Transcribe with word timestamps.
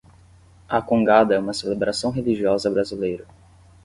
A 0.67 0.81
congada 0.83 1.35
é 1.35 1.39
uma 1.39 1.53
celebração 1.53 2.09
religiosa 2.09 2.71
brasileira 2.71 3.23